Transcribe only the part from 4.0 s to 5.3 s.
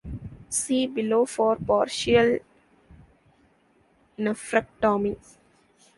nephrectomy.